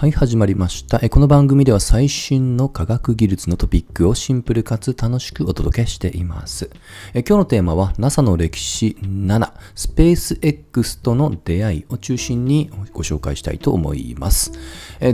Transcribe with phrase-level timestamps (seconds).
[0.00, 1.06] はい、始まりました。
[1.10, 6.70] この番組では最新の科学技術のトピックをシンプルかつ楽しくお届けしています。
[7.12, 14.52] 今日のテーマは NASA の歴史7、スペース X との出会いを中心にご紹介したいと思います。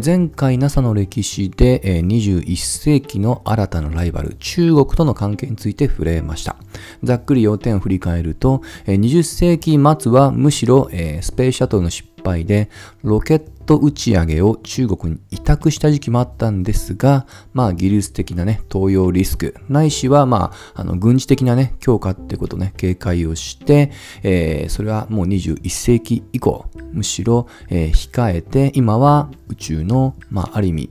[0.05, 6.55] 前回 NASA の歴史で21世紀の新たなライバル、中国との関係について触れました。
[7.03, 12.69] ざっくり要点を振り返ると、20世紀末はむしろスペースシャトルの失敗で
[13.03, 30.91] ロケット打ち上げを中国に委託した時期もあったんですが、まあ技術的なね、投用リスク、ないしはまあ、あの軍事的なね、強化ってことね、警戒をして、えー、それはもう21世紀以降、むしろ、えー、控えて、今は宇宙の、まあある意味、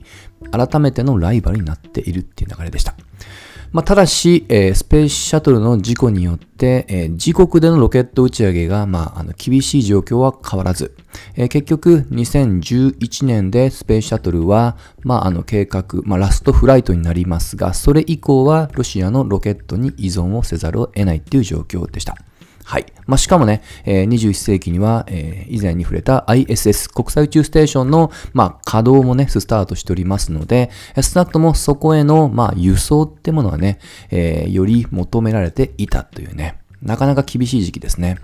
[0.51, 2.95] 改めてのライバルになっているっていう流れでした。
[3.71, 10.95] まあ、ただし、えー、スペースシャトルの事故によって、えー、自国でのロケット打ち上げが、まあ、あの厳しい状況は変わらず、
[11.35, 22.15] えー、結局2011年でスペースシャトルは、まあ、あの計画、まあ、ラストフライトになりますが、それ以降はロシアのロケットに依存をせざるを得ないという状況でした。
[22.65, 22.85] はい。
[23.05, 33.77] まあ、しかもね、えー、21世紀には、えー、以前に触れた ISS 国際宇宙ステーションの、まあ、稼働もね、スタートしておりますので、スタットもそこへの、まあ、輸送ってものはね、
[34.09, 38.17] えー、より求められていたというね、なかなか厳しい時期ですね。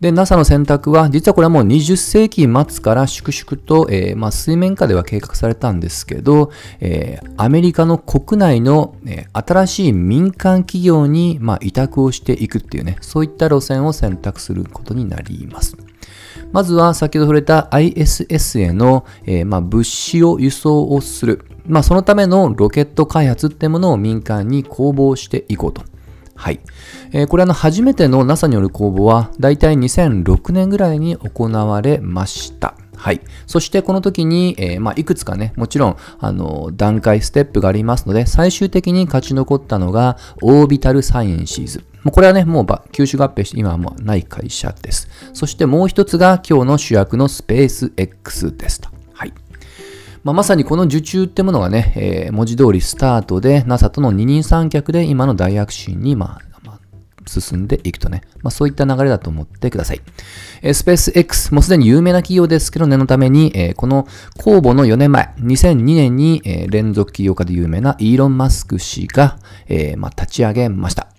[0.00, 6.50] で、NASA の選択は、実はこれはもう20世紀末から粛々と、えー、まあ、水面下では計画されたんですけど、
[6.80, 15.76] えー、アメリカの国内の、えー、新しい民間企業に、まあ、委託をしていくっていうね、そういった路線を選択することになります。
[16.52, 21.46] まずは先ほど触れた ISS への、えー、まあ、物資を輸送をする。
[21.66, 25.82] まあ、そのためのロケット開発ってものを民間に公募していこうと。
[26.34, 26.60] はい。
[27.12, 32.74] えー、これあの初めての NASA による公募はだいたい2006年ぐらいに行われました。
[32.96, 33.20] はい。
[33.46, 41.84] そしてこの時に、えー、まあ、いくつかね、もちろん、あの、段階、ステップがありますので、最終的に勝ち残ったのが、オービタルサイエンシーズ。
[42.02, 45.08] もうこれはね、もう吸収合併して今はもうない会社です。
[45.32, 48.93] そしてもう一つが今日の主役のスペース X ですと。
[50.24, 56.16] まあ、まさにこの受注ってものがね、えー、文字通りスタートで NASA との二人三脚で今の大躍進に、
[57.26, 60.00] 進んでいくとね、まあ、そういった流れだと思ってください。
[60.62, 64.06] えー、スペース X、もうすでに有名な企業ですけど、念のために、えー、この
[64.38, 71.13] 公募の4年前、2002年に、えー、連続起業家で有名なイーロン・マスク氏が、えーまあ、立ち上げました。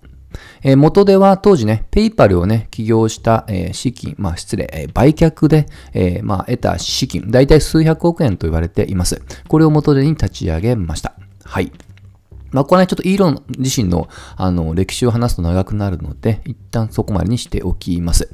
[0.64, 9.22] えー、元では当時ね、ペイパルをね、起業した、えー、資金、まあ失礼、えー、売却で、え、まあ得た資金、だいたい数百億円と言われています。
[9.48, 11.14] これを元手に立ち上げました。
[11.44, 11.72] はい。
[12.56, 14.08] まあ、これはちょっとイーロン自身の
[14.38, 18.30] あの歴史を話すと長くなるので、一旦そこまでにしておきます。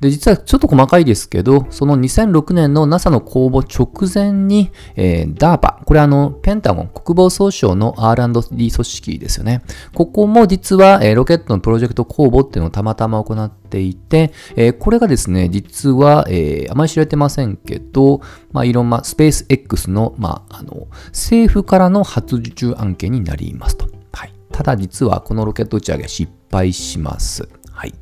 [0.00, 9.62] で、実はちょっと細かいですけど、その2006年の NASA の公募直前に、えー、DARPA、これあの、ペンタゴン、国防総省の R&D 組織ですよね。
[9.94, 18.22] ここも実は、えー、ロケットのプロジェクト公募っていうのをたまたま行っていて、えー、これがですね、実は、えー、あまり知られてませんけど、
[18.52, 23.86] まあ、いろんなスペース X の、まあ、あの、政府からの初受注案件になりいますと。
[24.12, 24.32] はい。
[24.52, 27.48] ただ実はこのロケット打ち上げ失敗します。
[27.70, 27.94] はい。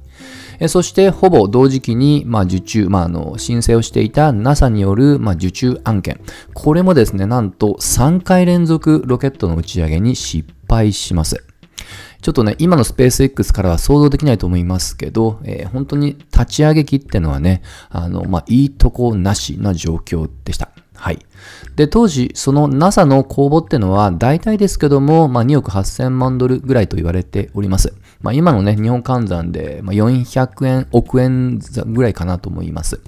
[0.66, 6.20] そしてほぼ同時期に、まあ、受注、まあ、あの申請をしていた NASA による、まあ、受注案件。
[6.52, 11.44] これもですね、なんと3回連続ロケットの打ち上げに失敗します。
[12.20, 20.70] ちょっとね、今のスペース X からは想像できないと思いますけど、えー、本当に立ち上げ機ってのはね、あの、まあ、いいとこなしな状況でした。
[20.98, 21.18] はい。
[21.76, 27.94] で、当時、その NASA の公募ってのは、大体ですけども、まあ、2億8000万ドルぐらいと言われております。
[28.20, 33.00] まあ、今のね、日本換算で、まあ、400円、億円ぐらいかなと思います。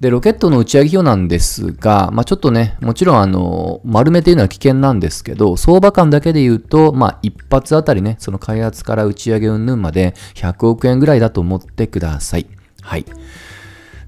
[0.00, 12.46] で、ロケットの打ち上げ費用なんですが、まあ、ちょっとね、もちろんあの、丸めていうのは危険なんですけど、相場感だけで言うと、まあ、一発あたりね、その開発から打ち上げ云々まで100億円ぐらいだと思ってください。
[12.80, 13.04] はい。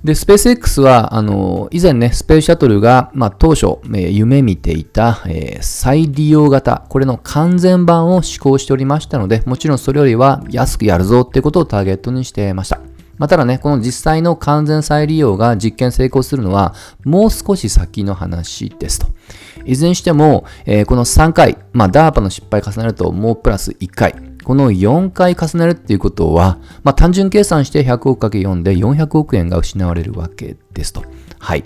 [0.02, 12.81] で、スペース X は、あの、以前ね、スペースシャトルが、まあ、当初、えー、夢見ていた、えー、再利用型、これの完全版を施行しておりましたので、もちろんそれよりは安くやるぞってことをターゲットにしてました。
[13.19, 16.75] まあ、ただね、この実際の完全再利用が実験成功するのは、
[17.05, 19.08] もう少し先の話ですと。
[19.67, 24.30] いずれにしても、えー、この3回、まあ、DARPA の失敗重ねるともうプラス1回。
[24.44, 31.04] この4回重ねるっていうことは、まあ、単純計算して100億 ×4 で400億円が失われるわけですと。
[31.38, 31.64] はい。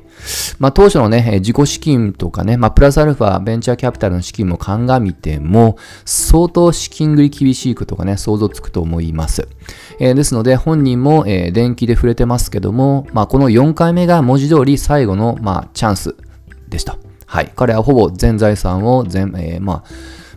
[0.60, 9.48] まあ、当初のね、自己資金とかね、まあ、プラスアルファ、ベンチャーキャピタルの資金も鑑みても、相当資金繰り厳しいことがね、想像つくと思います。
[9.98, 16.14] えー、ですので、本人も、えー、電気で触れてますけども、まあ、この4回目が文字通り最後の、まあ、チャンス
[16.68, 16.96] でした。
[17.26, 17.52] はい。
[17.56, 19.84] 彼はほぼ全財産を全、えー、まあ、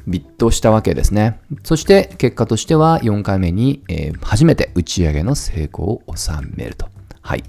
[0.07, 1.39] ビットしたわけですね。
[1.63, 6.87] そして結果としては4回目に、えー、初めて打ち上げの成功を収めると。
[7.21, 7.43] はい。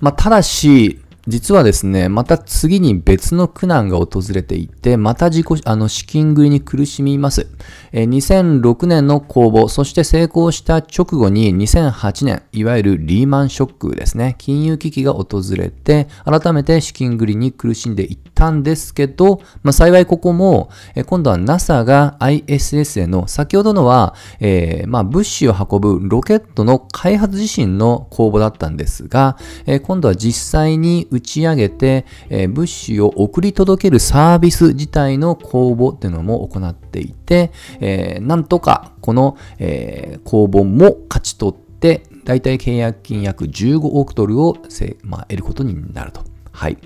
[0.00, 7.48] まあ、ただし、実はですね、また次に別の苦難が訪れていて、また自己、あの、資金繰りに苦しみます。
[7.92, 29.36] え、2006年の公募、そして成功した直後に2008年、いわゆるリーマンショックですね、金融危機が訪れて、改めて資金繰りに苦しんでいったんですけど、まあ、幸いここも、え、今度は NASA が ISS への、先ほどのは、えー、まあ、物資を運ぶロケットの開発自身の公募だったんですが、
[29.66, 44.56] え、今度は実際に打ち上げて、えー、物資を送り届けるサービス自体の公募っていうのも行っていて、えー、なんとかこの、えー、公募も勝ち取って、大体契約金約15億ドルを、
[45.02, 46.22] まあ、得ることになると。
[46.52, 46.78] はい。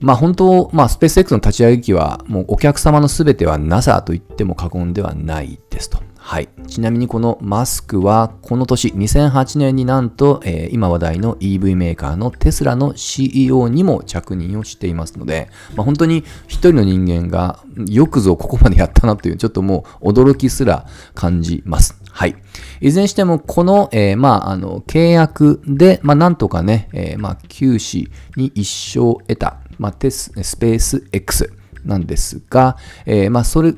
[0.00, 6.02] まあ本当、まあスペース X の立ち上げ機はもうお客様のすべては NASA と言っても過言ではないですと。
[6.24, 6.48] はい。
[6.68, 17.58] ちなみにこのマスクはこの年2008年になんと、えー、今話題の EV メーカーのテスラの CEO にも着任をしていますので、まあ、本当に一人の人間が
[17.88, 22.00] よくぞここまでやったなというちょっともう驚きすら感じます。
[22.08, 22.36] はい。
[22.80, 31.52] いずれにしても、この、えー、まあ、あの、契約で、まあ、なんとかね、えー、まあ、休止に一生得た、まあ、テス、スペース X
[31.84, 32.76] なんですが、
[33.06, 33.74] えー、まあ、それ、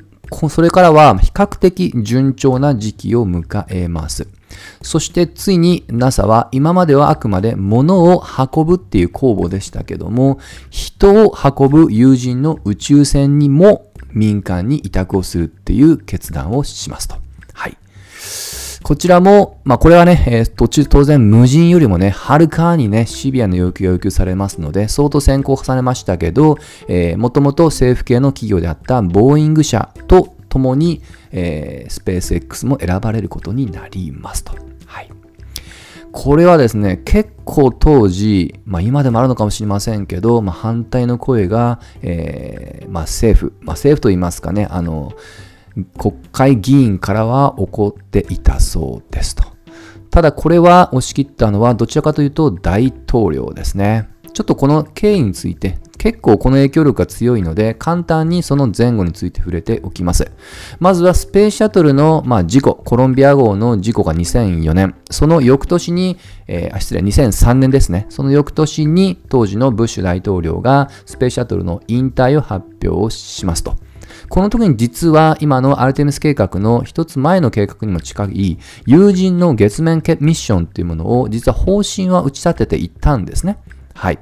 [0.49, 4.27] それからは比較的順調な時期を迎えます。
[4.81, 8.23] そしてついに NASA は今まではあくまで物を
[8.53, 10.39] 運ぶっていう公募でしたけども、
[10.69, 17.24] 人を運ぶ友人の宇宙船にも民間に委託をするっていう決断をしますと。
[18.85, 31.01] こちらも、まあこれはね、えー、途中当然無人よりもね、はるかにね、シビアな要求が要求されますので、相当先行されましたけど、えー、もともと政府系の企業であったボーイング社と共に、
[31.31, 34.53] えー、スペース X も選ばれることになりますと。
[34.85, 35.09] はい。
[36.11, 45.13] これはですね、結構当時、まあ今でもあるのかもしれませんけど、まあ反対の声が、えー、まあ政府、ま政府と言いますかね、あの、
[45.97, 49.43] 国会議員からは起こっていたそうですと。
[50.09, 54.09] ただこれは押し切ったのはどちらかというと大統領ですね。
[54.33, 60.29] ちょっとこの経緯について結構この影響力が強いので簡単にその前後について触れておきます。
[60.79, 66.17] まずはスペースシャトルの、まあ、事故、コロンビア号の事故が2004年、その翌年に、
[66.47, 68.05] えー、失礼、2003年ですね。
[68.09, 73.77] その翌年に当時のブッシュ大統領がスペースシャトルの引退を発表しますと。
[74.35, 83.59] この時に実は今のアルテミス計画の一つ前の計画にも近い友人の月面ミッションというものを実は方針は打ち立てていったんですね。
[83.93, 84.19] はい。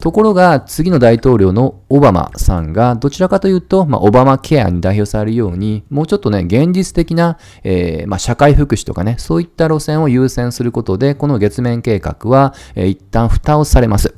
[0.00, 14.16] ところが、次の大統領のオバマさんが、どちらかというと、まあ、オバマケアに代表されるように、もうちょっとね、現実的な、えー、まあ、社会福祉とかね、そういった路線を優先することで、この月面計画は、えー、一旦蓋をされます。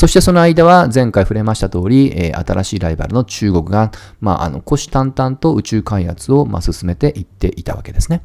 [0.00, 8.22] そしてその間は前回触れました通り、えー、新しいライバルの中国が、まあ、あの、虎視眈々と宇宙開発を、まあ、進めていっていたわけですね。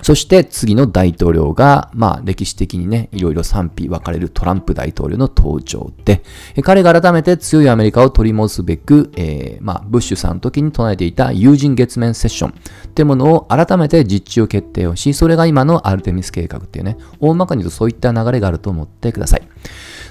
[0.00, 6.22] そして次の大統領が、まあ歴史的にね、いろいろ賛否分かれるトランプ大統領の登場で、
[6.62, 19.48] 彼が改めて強いアメリカを取り戻すべく、えー、まあブッシュさんの時に唱えていた友人月面セッションってものを改めて実地を決定をし、それが今のアルテミス計画っていうね、大まかに言うとそういった流れがあると思ってください。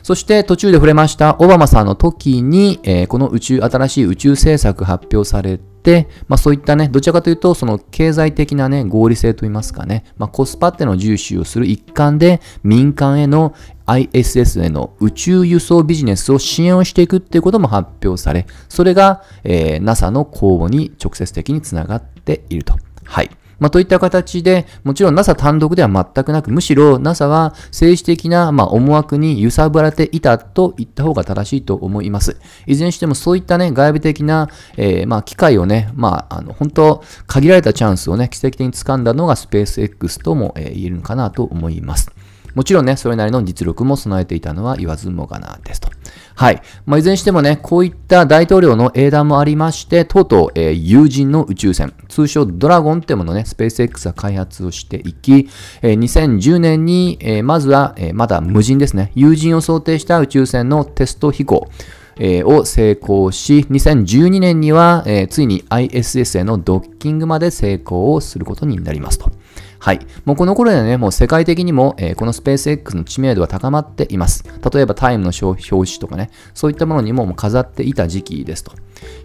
[0.03, 13.55] そして途中で触れましたオバマさんの時に、えー、この宇宙、新しい宇宙政策発表されて、まあそういったね、どちらかというと、その経済的なね、合理性といいますかね、まあコスパっての重視をする一環で、民間への
[13.85, 22.75] ISS への宇宙輸送ビジネスを支援をしていくっていうことも発表され、それが、えー、NASA の公募に直接的につながっていると。
[23.05, 23.29] はい。
[23.59, 32.37] まあ、といった形で、もちろん NASA 単独では全くなく、むしろ NASA は政治的な、まあ、思惑に揺さぶられていたと言った方が正しいと思います。
[32.67, 42.11] いずれにしてもそういったね、外部的な、えー、まあ、機会をね、まあ、あの、本当限られたチャンスをね、奇跡的に掴んだのがスペース X とも、えー、言えるのかなと思います。
[42.55, 45.89] もちろんね、それなりの実力も備えていたのは言わずもがなですと。
[46.35, 46.61] はい。
[46.85, 55.49] まあ、いずれにしてもね、こういった大統領の英断もありまして、とうとう、えー、友人の宇宙船、通称ドラゴンってものね、スペース X が開発をしていき、
[55.81, 61.69] えー、2010年に、えー、まずは、え、まだ無人ですね、友人を想定した宇宙船のテスト飛行、
[62.17, 69.31] えー、を成功し、2012年には、えー、ついに ISS へのドッキングまで成功をすることになりますと。
[69.79, 69.99] はい。
[70.23, 74.45] もうこの頃でね、もう世界的にも、えー、このスペース X の知名度は高まっています。
[74.73, 78.71] 例えばタイムの表紙とかね、そういったものにももう飾っていた時期ですと。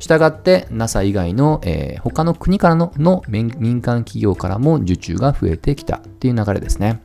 [0.00, 7.02] したがって NASA 以外の、えー、他の国からのの民間企業からも受注が増えてきたっていう流れですね。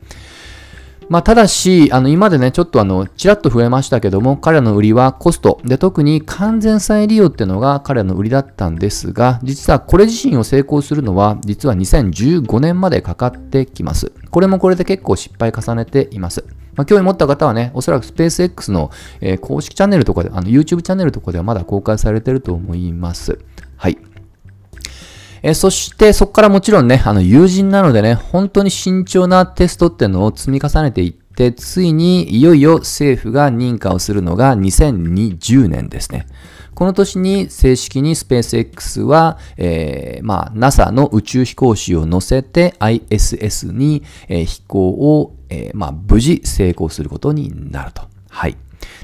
[1.08, 5.60] まあ、ただし、あの、今でね、ちょっとあの、ちらっと増えましたけども、彼らの売りはコスト。
[5.64, 14.12] で、特に完全再利用っていうのが彼らの売りだったんですが、実はこれ自身を成功するのは、実は2015年までかかってきます。
[14.30, 16.44] これもこれで結構失敗重ねています。
[16.76, 23.38] まあ、興味持った方はね、おそらくスペース X の、えー、公式チャンネルとかで、あの、YouTube チャンネルとかではまだ公開されてると思います。
[23.76, 23.98] はい。
[25.46, 36.26] えそしてそこからもちろんね、あの友人なのでね、本当に慎重なテストっていうのを積み重ねていって、ついにいよいよ政府が認可をするのが2020年ですね。
[36.74, 48.02] この年に正式にスペース X は、えー、まあ、NASA の宇宙飛行士を乗せて ISS に、えー、飛行を、えー、まあ、無事成功することになると。
[48.30, 48.56] はい。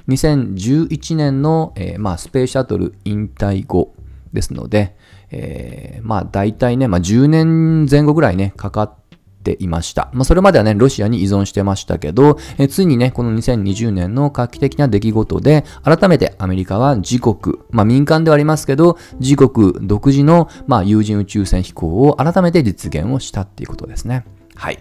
[0.09, 3.95] 2011年の、えまあ、スペースシャトル引退後
[4.33, 4.97] ですので、
[5.31, 8.95] えー、まあ大体ね、まあ10年前後ぐらいね、かかっ
[9.43, 10.11] ていました。
[10.13, 24.25] まあそれまではね、ロシアに依存してましたけど、え、ついにね、この2020年の画期的な出来事で、改めてアメリカは自国、まあ民間ではありますけど、自国独自の、まあ有人宇宙船飛行を改めて実現をしたっていうことですね。
[24.61, 24.79] はい。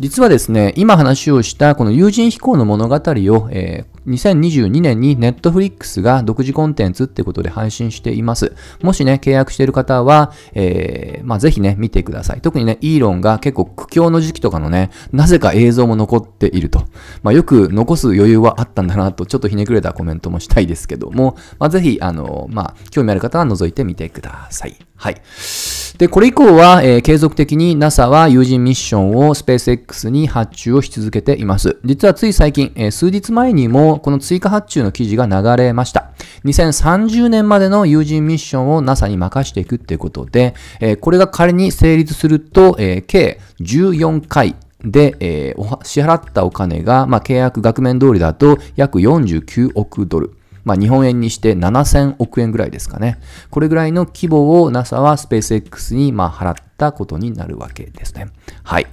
[0.00, 8.56] 実はですね、今話をしたこの有人飛行の物語を、えー、2022年に Netflix が独自コンテンツってことで配信しています。
[8.82, 12.40] もしね、契約している方は、えー、まあ、ぜひね、見てください。
[12.40, 16.82] 特にね、イーロンが結構苦境の時期とかのね、なぜか映像も残っていると。
[17.22, 24.76] まあ、よく残す余裕はあったんだなと、ちょっとひねくれたコメントもしたいですけども、まあ、ぜひ、あの、まあ、興味ある方は覗いてみてください。
[24.96, 25.22] はい。
[25.98, 31.78] で、これ以降は、えー、継続的に NASA は有人ミッションをスペース X に発注をし続けています。
[31.84, 36.10] 実はつい最近、えー、数日前にもこの追加発注の記事が流れました。
[36.46, 50.36] 2030年までの有人ミッションを NASA に任していくっていうことで、えー、これが仮に成立すると、え計14回で、え支払ったお金が、まあ、契約額面通りだと約49億ドル。
[50.64, 53.18] まあ、日本円にして7000億円ぐらいですかね。
[53.50, 58.28] これぐらいの規模を NASA はスペース X にま払ったことになるわけですね。
[58.62, 58.86] はい。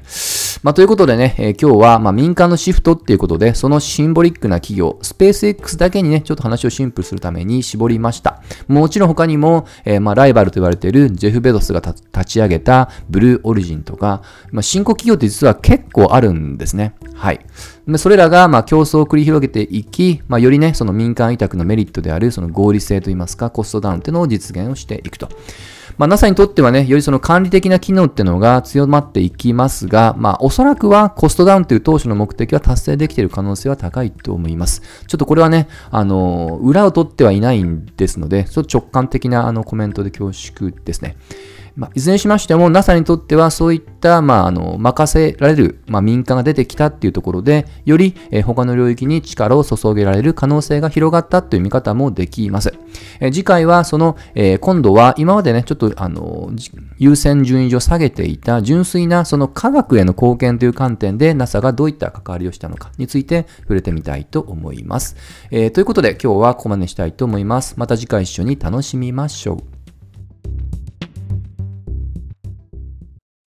[0.64, 8.44] まあ、ということでね、えー、今日はま民間のシフトっていうことで、そのシンボリックな企業、スペース X だけにね、ちょっと話をシンプルするために絞りました。
[8.68, 16.94] もちろん他にも、えー、まライバルと言われているジェフ・ベゾスが立ち上げたブルーオリジンとか、まあ、新興企業って実は結構あるんですね。
[17.16, 17.44] はい。
[17.98, 25.28] それらがま競争を繰り広げていき、まあ、よりね、その民間委託のメリットであるその合理性といいますか、コストダウンっていうのを実現をしていくと。
[26.02, 34.82] まあ、NASA にとってはね、よりその管理的な機能っていうのが強まっていきますが、まあ、おそらくはコストダウンという当初の目的は達成できている可能性は高いと思います。
[35.06, 41.18] ちょっとこれはね、あの、裏を取ってはいないんですので、ちょっと直感的なあのコメントで恐縮ですね。
[41.76, 52.74] まあ、いずれにしましても NASA にとってはそういった、まあ、あの任せられる、まあ、民間が出てきたっていうところでより、他の領域に力を注げられる可能性が広がったという見方もできます。
[53.20, 56.52] え、次回はその、えー、今度は今までねちょっとあの
[56.98, 65.16] 優先順位上下げていた純粋なその科学への貢献という観点で NASA がどういった関わりをしたのかについて触れてみたいと思います。
[65.52, 67.76] え、ということで今日はここまでにしたいと思います。
[67.78, 69.81] また次回一緒に楽しみましょう。